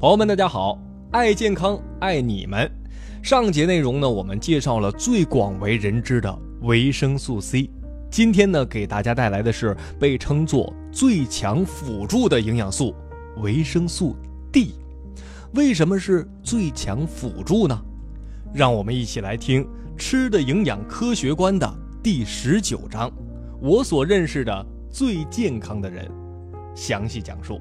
[0.00, 0.78] 朋友们，大家好，
[1.10, 2.72] 爱健康，爱你们。
[3.22, 7.68] 上节内容呢，我们介绍了最广为人知的维生素 C。
[8.10, 12.94] 今天呢，给大家带来的是被称作最强辅助的营养素——
[13.44, 14.16] 维生素
[14.50, 14.74] D。
[15.52, 17.78] 为什么是最强辅助呢？
[18.54, 19.62] 让我们一起来听
[19.98, 21.70] 《吃的营养科学观》的
[22.02, 23.12] 第十九章：
[23.60, 26.10] 我所认识的最健康的人，
[26.74, 27.60] 详细讲述。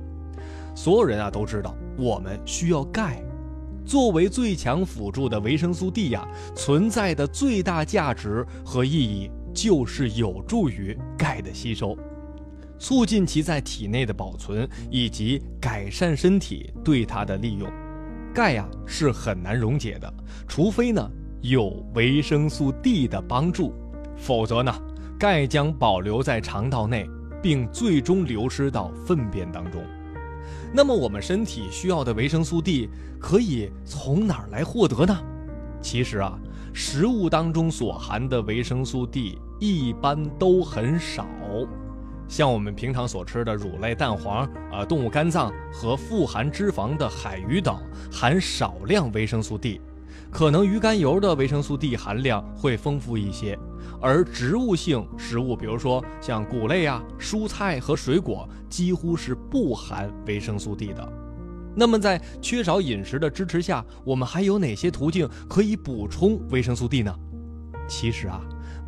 [0.73, 1.76] 所有人啊都知道。
[1.99, 3.21] 我们需要钙，
[3.85, 11.98] 作为最强辅助的维生素 D 呀，存在的最大价值和意义就是有助于钙的吸收，
[12.80, 17.70] 促进其在体内的保存，以及改善身体对它的利用。
[18.34, 20.13] 钙呀是很难溶解的，
[20.48, 23.73] 除非呢有维生素 D 的帮助，
[24.16, 24.73] 否则呢
[25.20, 27.05] 钙将保留在肠道内，
[27.41, 29.81] 并最终流失到粪便当中。
[30.71, 32.89] 那么我们身体需要的维生素 D
[33.20, 35.20] 可以从哪儿来获得呢？
[35.81, 36.37] 其实啊，
[36.73, 41.25] 食物当中所含的维生素 D 一般都很少，
[42.27, 47.75] 像我们平常所吃的乳类、蛋黄、啊动物肝脏和富含脂肪的海鱼等，
[48.12, 49.81] 含少量维生素 D。
[50.32, 53.58] 可能鱼肝油的维生素 D 含量会丰富一些，
[53.99, 61.13] 而植物性食物，比如说像谷类啊、蔬菜和水果，几乎是不含维生素 D 的。
[61.76, 67.16] 那么在缺少饮食的支持下，我们还有哪些途径可以补充维生素 D 呢？
[67.88, 68.40] 其实啊，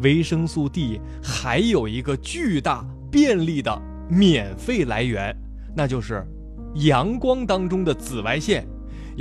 [0.01, 5.35] 维生素 D 还有一个巨大便利的免费来源，
[5.75, 6.23] 那就是
[6.75, 8.67] 阳光当中的紫外线。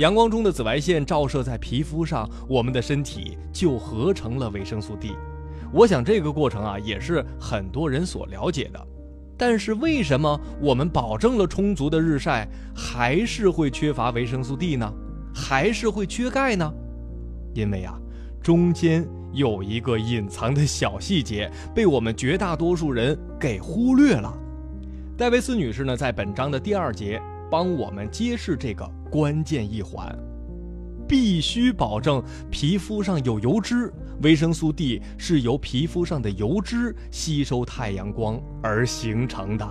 [0.01, 5.15] 阳光中的紫外线照射在皮肤上，我们的身体就合成了维生素 D。
[5.71, 8.87] 我想这个过程啊，也是很多人所了解的。
[9.37, 14.91] 但是为什么我们保证了充足的日晒，还是会缺乏维生素 D 呢？
[15.35, 16.73] 还是会缺钙呢？
[17.53, 17.95] 因为啊，
[18.41, 24.35] 中间有一个隐藏的小细节，被我们绝大多数人给忽略了。
[25.15, 28.83] 戴维斯女士呢，在本章的第二节帮我们揭示这个。
[29.11, 30.17] 关键一环，
[31.05, 33.91] 必须保证皮肤上有油脂。
[34.21, 39.67] 维生素 D 是由皮肤上的油脂吸收太阳光而形成的。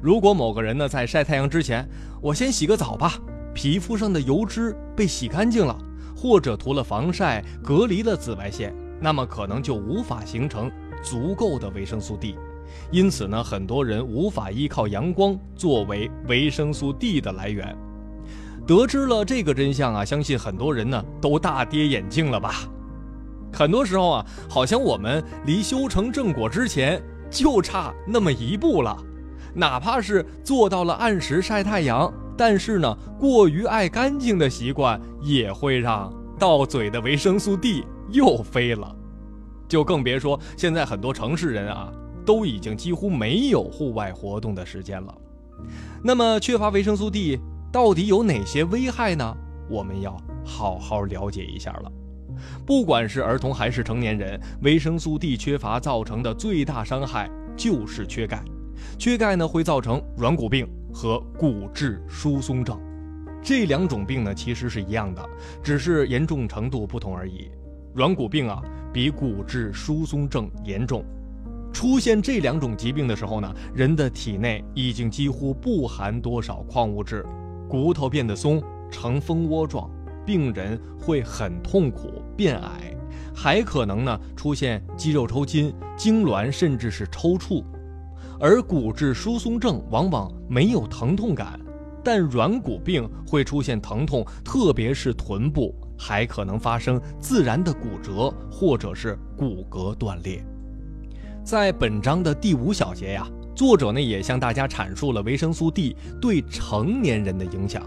[0.00, 1.88] 如果某个人呢在晒太阳之前，
[2.22, 3.18] 我先洗个澡吧，
[3.52, 5.76] 皮肤上的油脂被洗干净了，
[6.14, 10.70] 或者涂了防晒，隔离了紫外线，那么可能就无法形成
[11.02, 12.36] 足够的维生素 D。
[12.92, 17.76] 因此呢，很多人无法依靠阳光作为维生素 D 的来源。
[18.66, 22.68] 得知了这个真相啊，相信很多人呢都大跌眼镜了吧？
[23.52, 27.00] 很多时候啊，好像我们离修成正果之前
[27.30, 28.96] 就差那么一步了。
[29.54, 38.94] 哪怕是做到了按时晒太阳，但是呢，过于爱干净的习惯也会让到嘴的维生素 D 又飞了。
[39.68, 41.90] 就更别说现在很多城市人啊，
[42.26, 45.14] 都已经几乎没有户外活动的时间了。
[46.02, 47.40] 那么缺乏维生素 D。
[47.72, 49.36] 到底有哪些危害呢？
[49.68, 51.92] 我们要好好了解一下了。
[52.66, 58.42] 不管是儿童还是成年人，维生素 D 缺乏造成的最大伤害就是缺钙。
[58.98, 62.78] 缺钙呢会造成软骨病和骨质疏松症。
[63.42, 65.28] 这两种病呢其实是一样的，
[65.62, 67.50] 只是严重程度不同而已。
[67.94, 68.62] 软骨病啊
[68.92, 71.04] 比骨质疏松症严重。
[71.72, 77.24] 出现这两种疾病的时候呢，人的体内已经几乎不含多少矿物质。
[77.68, 79.90] 骨头变得松，呈蜂窝状，
[80.24, 82.94] 病人会很痛苦，变矮，
[83.34, 87.64] 还可能呢出现肌肉抽筋、痉挛，甚至是抽搐。
[88.38, 91.58] 而骨质疏松症往往没有疼痛感，
[92.04, 100.44] 但软骨病会出现疼痛，特别是臀部，还可能发生自然的骨折或者是骨骼断裂。
[101.42, 103.26] 在本章的第五小节呀。
[103.56, 107.82] 作者呢也向大家阐述了维生素 D 对成年人的影响。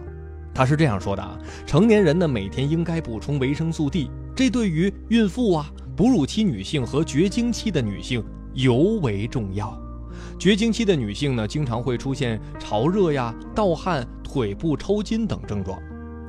[0.52, 8.24] 他是这样说的啊，成年人呢每天应该补充维生素 D，这对于孕妇啊、哺乳期女性和绝经期的女性
[8.56, 9.80] 尤为重要。
[10.40, 15.80] 绝经期的女性呢经常会出现潮热呀、盗汗、腿部抽筋等症状。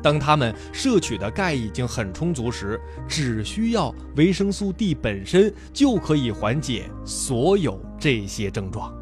[0.02, 2.78] 当她们摄取的钙已经很充足时，
[3.08, 8.94] 只需要维生素 D 本身就可以缓解所有这些症状。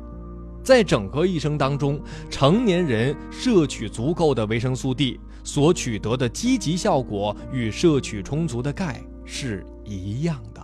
[0.69, 1.99] 在整个一生当中，
[2.29, 10.61] 成年人摄取足够的维生素 D 所取得的积极效果与摄取充足的钙是一样的。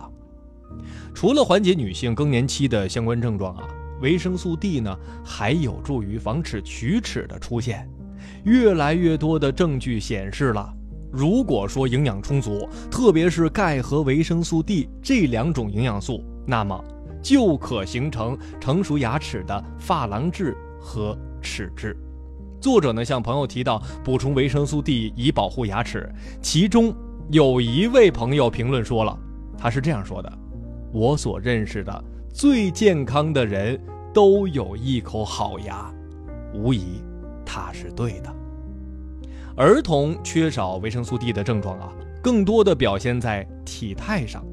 [1.11, 3.67] 除了缓解女性更年期的相关症状啊，
[3.99, 7.89] 维生素 D 呢还有助于防止龋齿的出现。
[8.43, 10.71] 越来越多的证据显示了，
[11.11, 16.79] 如果说营养充足，特别是钙和维生素 D 这两种营养素，那么
[17.25, 21.97] 就可形成成熟牙齿的珐琅质和齿质。
[22.61, 26.07] 作者呢向朋友提到补充维生素 D 以保护牙齿，
[26.39, 26.93] 其中
[27.31, 29.17] 有一位朋友评论说了，
[29.57, 30.31] 他是这样说的
[30.93, 33.79] ：“我所认识的最健康的人
[34.13, 35.91] 都有一口好牙，
[36.53, 37.01] 无疑
[37.43, 38.31] 他是对的。”
[39.57, 44.45] 儿童缺少维生素 D 的症状啊，更多的表现在体态上。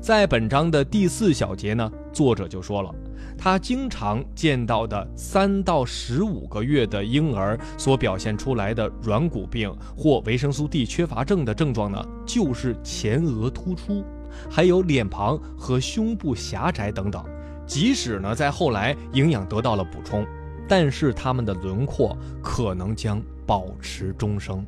[0.00, 2.94] 在本章的第四小节呢，作者就说了。
[3.36, 14.04] 他经常见到的三到十五个月的婴儿所表现出来的软骨病或维生素 D 缺乏症的症状呢，就是前额突出，
[14.48, 17.24] 还有脸庞和胸部狭窄等等。
[17.66, 20.24] 即使呢在后来营养得到了补充，
[20.68, 24.64] 但是他们的轮廓可能将保持终生。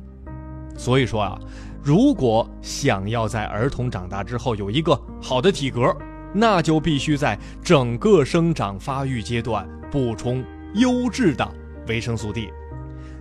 [0.77, 1.39] 所以说啊，
[1.87, 5.95] 如果想要在儿童长大之后有一个好的体格，
[6.33, 10.43] 那就必须在整个生长发育阶段补充
[10.73, 11.49] 优质的
[11.87, 12.49] 维生素 D。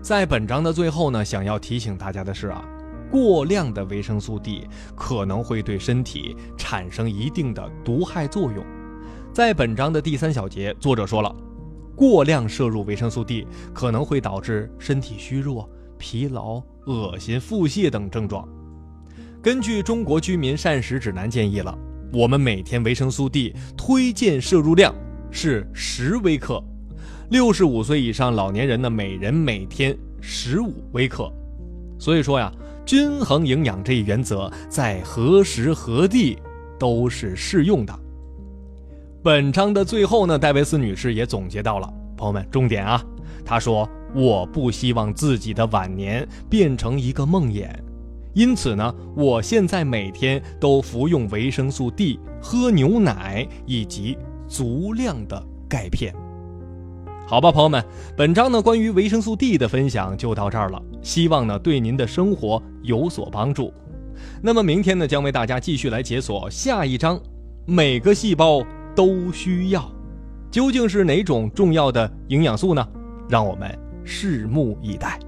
[0.02, 2.64] 在本章的最后呢，想要提醒大家的是啊，
[3.08, 4.66] 过量的维生素 D
[4.96, 8.66] 可能会对身体产生一定的毒害作用。
[9.32, 11.32] 在本章的第三小节，作者说了，
[11.94, 18.44] 过量摄入维生素 D 可能会导致身体虚弱、疲劳、恶心、腹泻等症状。
[19.46, 21.72] 根据《中国居民膳食指南》建议了。
[22.12, 24.92] 我们每天维生素 D 推荐摄入量
[25.30, 26.60] 是十微克，
[27.30, 31.32] 六十五岁以上老年人呢，每人每天十五微克。
[31.96, 32.52] 所以说呀，
[32.84, 36.36] 均衡营养这一原则在何时何地
[36.76, 37.96] 都是适用的。
[39.22, 43.00] 本章的最后呢，戴维斯女士也总结到了，朋友们，重点啊，
[43.44, 47.68] 她说：“我不希望自己的晚年变成一个梦魇。”
[48.36, 56.14] 因此呢，我现在每天都服用维生素 D，喝牛奶以及足量的钙片。
[57.26, 57.82] 好吧，朋友们，
[58.14, 63.72] 本章呢关于维生素 D 的分享就到这儿了，希望呢对您的生活有所帮助。
[64.42, 67.18] 那么明天呢将为大家继续来解锁下一章，
[67.64, 68.62] 每个细胞
[68.94, 69.90] 都需要，
[70.50, 72.86] 究竟是哪种重要的营养素呢？
[73.30, 73.74] 让我们
[74.04, 75.18] 拭目以待。